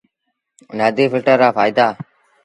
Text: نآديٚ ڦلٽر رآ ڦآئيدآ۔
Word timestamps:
نآديٚ 0.77 1.11
ڦلٽر 1.11 1.35
رآ 1.41 1.49
ڦآئيدآ۔ 1.55 1.87